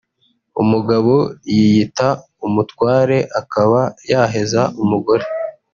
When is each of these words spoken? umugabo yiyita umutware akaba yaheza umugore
umugabo 0.61 1.13
yiyita 1.53 2.09
umutware 2.47 3.17
akaba 3.39 3.81
yaheza 4.11 4.61
umugore 4.83 5.25